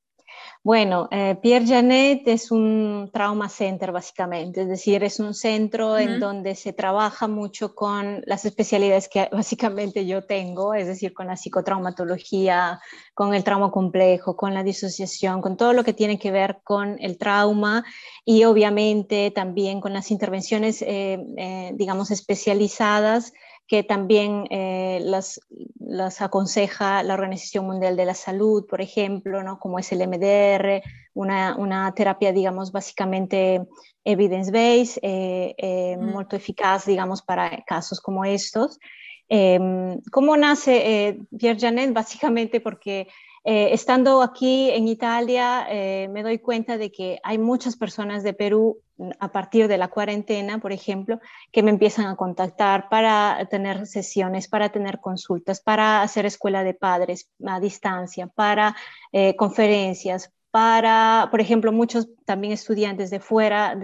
[0.63, 6.21] bueno, eh, Pierre Janet es un trauma center básicamente, es decir, es un centro en
[6.21, 11.36] donde se trabaja mucho con las especialidades que básicamente yo tengo, es decir, con la
[11.36, 12.80] psicotraumatología,
[13.13, 16.95] con el trauma complejo, con la disociación, con todo lo que tiene que ver con
[17.02, 17.84] el trauma
[18.23, 23.34] y obviamente también con las intervenciones, eh, eh, digamos, especializadas
[23.73, 25.41] que también eh, las,
[25.79, 29.57] las, aconseja la Organización Mundial de la Salud, por ejemplo, ¿no?
[29.57, 30.83] como es el MDR,
[31.15, 33.65] una, una terapia, digamos, básicamente
[34.03, 38.79] evidence-based, eh, eh, muy eficaz, digamos, para casos como estos.
[39.27, 41.93] Em, ¿Cómo nace Pierre Janet?
[41.93, 43.07] Básicamente porque
[43.45, 48.34] eh, estando aquí en Italia, eh, me doy cuenta de que hay muchas personas de
[48.34, 48.79] Perú
[49.19, 51.19] a partir de la cuarentena, por ejemplo,
[51.51, 56.73] que me empiezan a contactar para tener sesiones, para tener consultas, para hacer escuela de
[56.73, 58.77] padres a distancia, para
[59.12, 63.75] eh, conferencias, para, por ejemplo, muchos también estudiantes de fuera,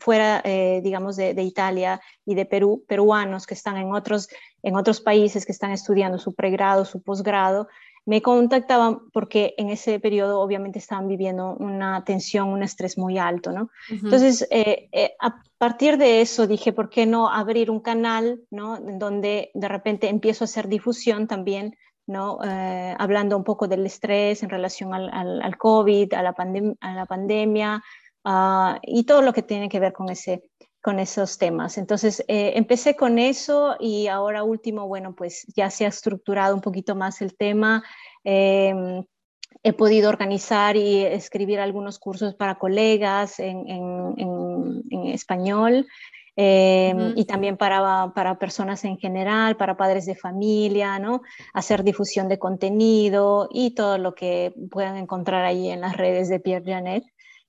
[0.00, 0.42] fuera
[0.82, 4.28] digamos, de, de, Italia y de Perú, peruanos que están en otros,
[4.62, 7.68] en otros países, que están estudiando su pregrado, su posgrado,
[8.06, 13.52] me contactaban porque en ese periodo obviamente estaban viviendo una tensión, un estrés muy alto,
[13.52, 13.70] ¿no?
[13.88, 18.76] Entonces, eh, eh, a partir de eso dije, ¿por qué no abrir un canal, ¿no?
[18.76, 22.38] En donde de repente empiezo a hacer difusión también, ¿no?
[22.44, 26.34] Eh, hablando un poco del estrés en relación al, al, COVID, a la,
[26.80, 27.82] a la pandemia
[28.24, 30.50] uh, y todo lo que tiene que ver con ese
[30.84, 31.78] con esos temas.
[31.78, 36.60] Entonces, eh, empecé con eso y ahora último, bueno, pues ya se ha estructurado un
[36.60, 37.82] poquito más el tema.
[38.22, 39.02] Em,
[39.62, 43.64] he podido organizar y escribir algunos cursos para colegas en,
[45.06, 45.86] español.
[46.36, 51.22] Em, y también para, para, personas en general, para padres de familia, ¿no?
[51.54, 56.40] Hacer difusión de contenido y todo lo que puedan encontrar ahí en las redes de
[56.40, 57.04] Pierre Janet.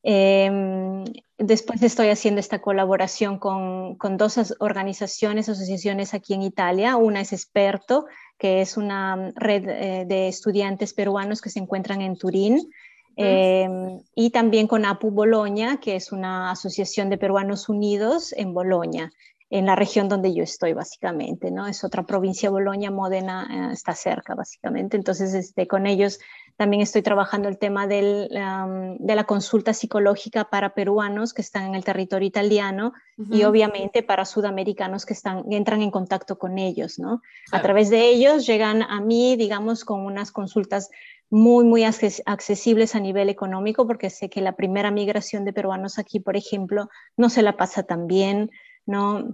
[0.07, 1.03] Em,
[1.39, 6.95] después estoy haciendo esta colaboración con, con, dos organizaciones, asociaciones aquí en Italia.
[6.95, 8.05] Una es Experto,
[8.37, 12.69] que es una red eh, de estudiantes peruanos que se encuentran en Turín.
[13.17, 19.11] Em, y también con APU Boloña, que es una asociación de peruanos unidos en Boloña,
[19.49, 21.65] en la región donde yo estoy básicamente, ¿no?
[21.65, 24.97] Es otra provincia, Boloña, Módena, eh, está cerca básicamente.
[24.97, 26.19] Entonces, este, con ellos
[26.57, 31.83] también estoy trabajando el tema de la consulta psicológica para peruanos que están en el
[31.83, 32.93] territorio italiano
[33.29, 37.21] y obviamente para sudamericanos que están, entran en contacto con ellos, ¿no?
[37.51, 40.89] A través de ellos llegan a mí, digamos, con unas consultas
[41.29, 46.19] muy, muy accesibles a nivel económico, porque sé que la primera migración de peruanos aquí,
[46.19, 48.51] por ejemplo, no se la pasa tan bien,
[48.85, 49.33] ¿no?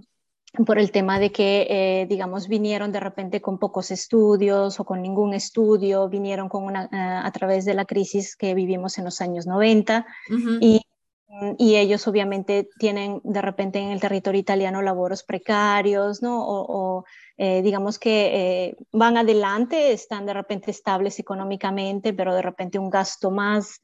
[0.66, 5.00] Por el tema de que, eh, digamos, vinieron de repente con pocos estudios o con
[5.00, 9.22] ningún estudio, vinieron con una, eh, a través de la crisis que vivimos en los
[9.22, 10.06] años 90
[10.60, 10.82] y,
[11.56, 16.44] y, ellos obviamente tienen de repente en el territorio italiano laboros precarios, ¿no?
[16.46, 17.04] O,
[17.38, 23.30] eh, digamos que van adelante, están de repente estables económicamente, pero de repente un gasto
[23.30, 23.80] más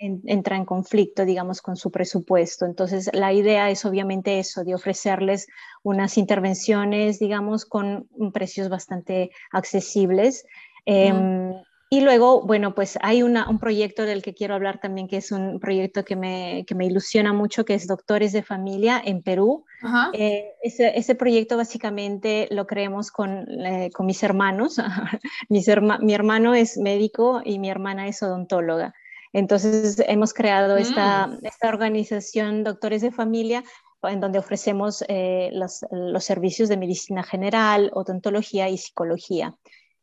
[0.00, 2.64] entra en conflicto, digamos, con su presupuesto.
[2.64, 5.46] Entonces, la idea es obviamente eso, de ofrecerles
[5.82, 10.46] unas intervenciones, digamos, con precios bastante accesibles.
[10.86, 11.52] Em,
[11.90, 15.60] y luego, bueno, pues hay un proyecto del que quiero hablar también, que es un
[15.60, 19.66] proyecto que me, que me ilusiona mucho, que es Doctores de Familia en Perú.
[20.14, 24.76] Eh, ese, ese, proyecto básicamente lo creemos con, eh, con mis hermanos.
[25.50, 28.94] mi hermano es médico y mi hermana es odontóloga.
[29.32, 31.38] Entonces hemos creado esta, mm.
[31.42, 33.64] esta organización Doctores de Familia
[34.02, 39.54] en donde ofrecemos eh, los, los, servicios de medicina general, odontología y psicología.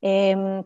[0.01, 0.63] Em,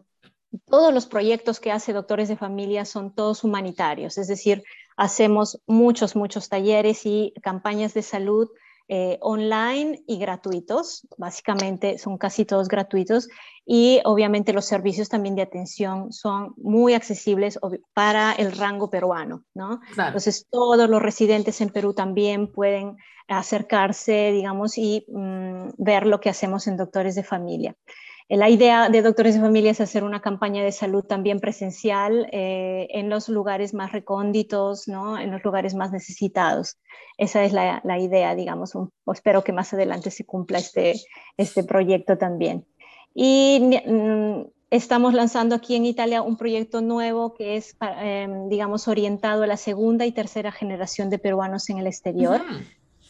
[0.68, 4.64] todos los proyectos que hace Doctores de Familia son todos humanitarios, es decir,
[4.97, 8.49] hacemos muchos, muchos talleres y campañas de salud
[8.94, 13.30] eh, online y gratuitos, básicamente son casi todos gratuitos
[13.66, 17.58] y obviamente los servicios también de atención son muy accesibles
[17.94, 19.80] para el rango peruano, ¿no?
[19.98, 22.98] Entonces todos los residentes en Perú también pueden
[23.30, 27.78] acercarse, digamos, y mm, ver lo que hacemos en Doctores de Familia.
[28.30, 32.88] La idea de Doctores de Familia es hacer una campaña de salud también presencial eh,
[32.91, 35.19] en los lugares más recónditos, ¿no?
[35.19, 36.78] en los lugares más necesitados.
[37.17, 38.74] Esa es la, idea, digamos.
[39.13, 40.95] espero que más adelante se cumpla este,
[41.38, 42.65] este proyecto también.
[43.13, 49.43] Y mm, estamos lanzando aquí en Italia un proyecto nuevo que es, em, digamos, orientado
[49.43, 52.41] a la segunda y tercera generación de peruanos en el exterior.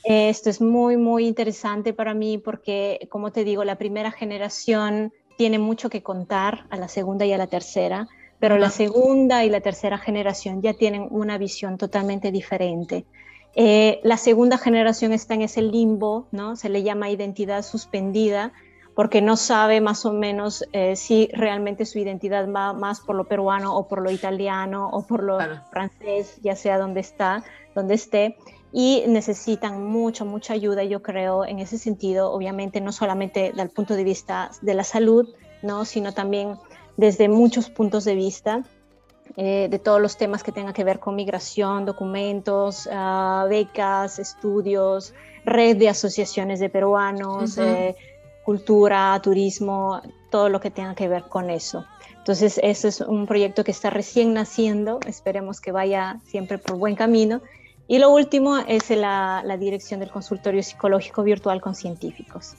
[0.04, 5.60] Esto es muy, muy interesante para mí porque, como te digo, la primera generación tiene
[5.60, 8.08] mucho que contar a la segunda y a la tercera,
[8.39, 13.06] pero la segunda y la tercera generación ya tienen una visión totalmente diferente.
[13.56, 16.56] Eh, la segunda generación está en ese limbo, ¿no?
[16.56, 18.54] Se le llama identidad suspendida,
[18.95, 23.26] porque no sabe más o menos eh, si realmente su identidad va más por lo
[23.26, 25.38] peruano o por lo italiano o por lo
[25.70, 27.43] francés, ya sea donde está,
[27.76, 28.38] donde esté
[28.74, 33.70] y necesitan mucha, mucha ayuda, yo creo, en ese sentido, obviamente no solamente desde el
[33.70, 35.28] punto de vista de la salud,
[35.62, 35.86] ¿no?
[35.86, 36.56] sino también
[36.98, 38.64] desde muchos puntos de vista.
[39.38, 45.14] Eh, de todos los temas que tengan que ver con migración, documentos, ah, becas, estudios,
[45.46, 47.96] red de asociaciones de peruanos, eh,
[48.44, 50.02] cultura, turismo,
[50.32, 51.86] todo lo que tenga que ver con eso.
[52.18, 56.96] Entonces, ese es un proyecto que está recién naciendo, esperemos que vaya siempre por buen
[56.96, 57.42] camino
[57.92, 62.54] y lo último es la, dirección del consultorio psicológico virtual con científicos.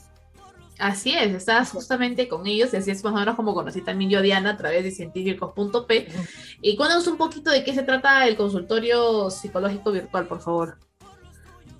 [0.78, 4.10] Así es, estás justamente con ellos y así es más o menos como conocí también
[4.10, 6.08] yo a Diana a través de científicos.p.
[6.60, 10.76] Y cuéntanos un poquito de qué se trata el consultorio psicológico virtual, por favor.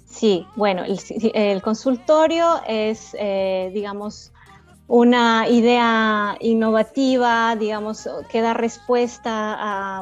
[0.07, 4.33] Sí, bueno, el, consultorio es, eh, digamos,
[4.89, 10.01] una idea innovativa, digamos, que da respuesta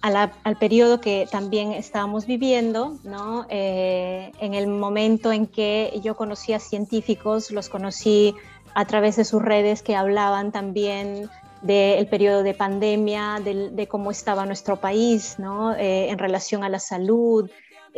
[0.00, 3.46] al periodo que también estábamos viviendo, ¿no?
[3.48, 8.34] Eh, en el momento en que yo conocí a científicos, los conocí
[8.74, 11.28] a través de sus redes que hablaban también
[11.62, 15.74] del periodo de pandemia, de, cómo estaba nuestro país, ¿no?
[15.74, 17.50] Eh, en relación a la salud,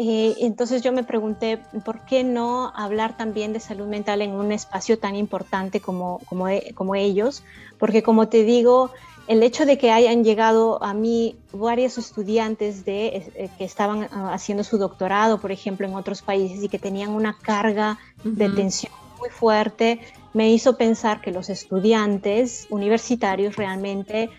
[0.03, 4.51] eh, entonces yo me pregunté, ¿por qué no hablar también de salud mental en un
[4.51, 7.44] espacio tan importante como, como, e, como ellos?
[7.78, 8.90] Porque como te digo,
[9.28, 14.32] el hecho de que hayan llegado a mí varios estudiantes de, eh, que estaban ah,
[14.32, 18.94] haciendo su doctorado, por ejemplo, en otros países y que tenían una carga de tensión
[19.18, 20.01] muy fuerte,
[20.32, 24.30] me hizo pensar que los estudiantes universitarios realmente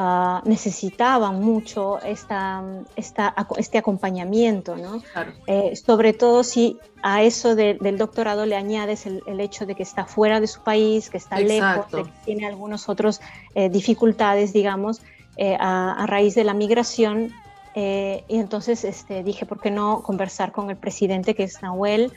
[0.00, 2.62] Ah, necesitaban mucho esta,
[2.94, 5.02] esta, este acompañamiento, ¿no?
[5.48, 10.04] Eh, sobre todo si a eso del doctorado le añades el, hecho de que está
[10.04, 13.20] fuera de su país, que está lejos, de que tiene algunas otras
[13.56, 15.02] eh, dificultades, digamos,
[15.36, 17.32] eh, a, raíz de la migración.
[17.74, 22.12] y entonces este, dije, ¿por qué no conversar con el presidente, que es Nahuel,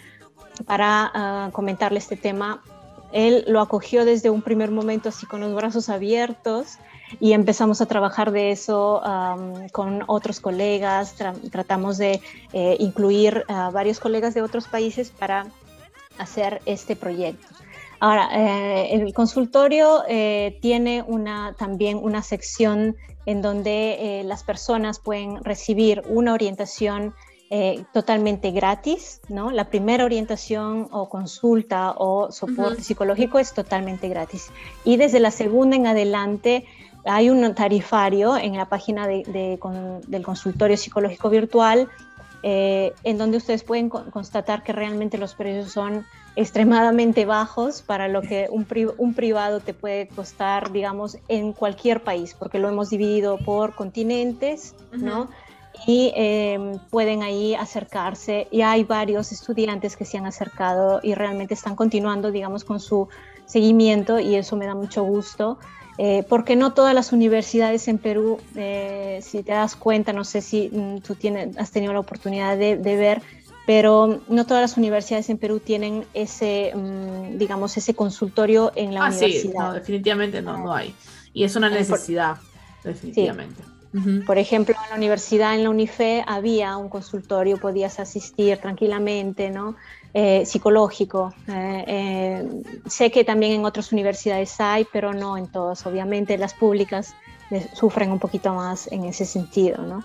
[0.67, 2.61] para ah, comentarle este tema?
[3.11, 6.77] Él lo acogió desde un primer momento así con los brazos abiertos
[7.19, 9.01] y empezamos a trabajar de eso
[9.71, 11.15] con otros colegas,
[11.51, 12.21] tratamos de
[12.53, 15.47] eh, incluir a varios colegas de otros países para
[16.17, 17.47] hacer este proyecto.
[17.99, 22.95] Ahora, eh, el consultorio eh, tiene una, también una sección
[23.27, 27.13] en donde las personas pueden recibir una orientación
[27.93, 29.51] totalmente gratis, ¿no?
[29.51, 34.49] La primera orientación o consulta o soporte psicológico es totalmente gratis.
[34.85, 36.65] Y desde la segunda en adelante
[37.05, 41.89] hay un tarifario en la página del consultorio psicológico virtual
[42.43, 48.21] eh, en donde ustedes pueden constatar que realmente los precios son extremadamente bajos para lo
[48.21, 53.75] que un, privado te puede costar, digamos, en cualquier país, porque lo hemos dividido por
[53.75, 55.29] continentes, ¿no?
[55.85, 58.47] Y em, pueden ahí acercarse.
[58.49, 63.07] Y hay varios estudiantes que se han acercado y realmente están continuando, digamos, con su
[63.45, 65.59] seguimiento y eso me da mucho gusto.
[65.97, 70.41] Eh, porque no todas las universidades en Perú, eh, si te das cuenta, no sé
[70.41, 73.21] si mm, tú tienes, has tenido la oportunidad de, ver,
[73.65, 79.05] pero no todas las universidades en Perú tienen ese, mm, digamos, ese consultorio en la
[79.05, 79.41] ah, universidad.
[79.41, 80.95] Sí, no, definitivamente no, no hay.
[81.33, 82.37] Y es una necesidad,
[82.83, 83.63] definitivamente.
[84.25, 89.75] Por ejemplo, en la universidad, en la UNIFE, había un consultorio, podías asistir tranquilamente, ¿no?
[90.13, 91.33] Eh, psicológico.
[91.47, 95.85] Eh, eh, sé que también en otras universidades hay, pero no en todas.
[95.85, 97.13] Obviamente las públicas
[97.73, 99.81] sufren un poquito más en ese sentido.
[99.83, 100.03] ¿no?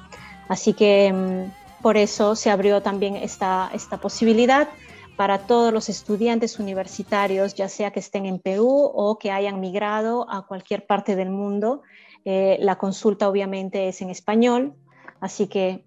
[0.49, 4.69] Así que mm, por eso se abrió también esta, esta posibilidad
[5.17, 10.31] para todos los estudiantes universitarios, ya sea que estén en Perú o que hayan migrado
[10.31, 11.83] a cualquier parte del mundo.
[12.25, 14.75] la consulta obviamente es en español,
[15.21, 15.86] así que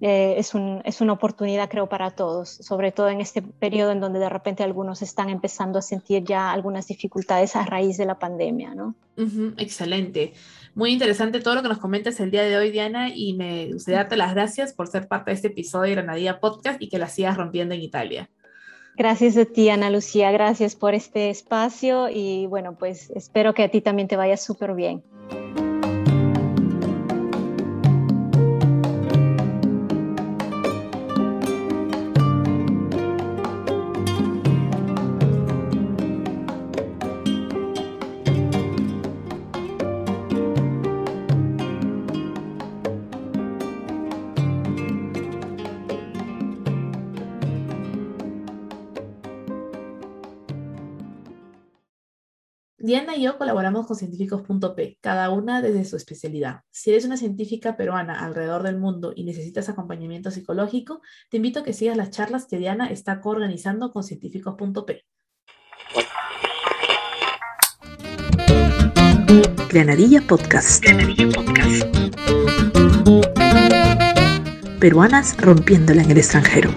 [0.00, 4.00] eh, es, un, es, una oportunidad, creo, para todos, sobre todo en este periodo en
[4.00, 8.18] donde de repente algunos están empezando a sentir ya algunas dificultades a raíz de la
[8.18, 8.94] pandemia, ¿no?
[9.56, 10.34] excelente.
[10.76, 13.98] Muy interesante todo lo que nos comentas el día de hoy, Diana, y me gustaría
[13.98, 17.08] darte las gracias por ser parte de este episodio de Granadilla Podcast y que la
[17.08, 18.30] sigas rompiendo en Italia.
[18.96, 23.70] Gracias a ti, Ana Lucía, gracias por este espacio y bueno, pues espero que a
[23.70, 25.02] ti también te vaya súper bien.
[52.88, 56.62] Diana y yo colaboramos con científicos.p, cada una desde su especialidad.
[56.70, 61.64] Si eres una científica peruana alrededor del mundo y necesitas acompañamiento psicológico, te invito a
[61.64, 65.04] que sigas las charlas que Diana está coorganizando con científicos.p.
[69.68, 70.82] Granadilla Podcast.
[70.82, 71.84] Granadilla Podcast.
[74.80, 76.70] Peruanas rompiéndola en el extranjero.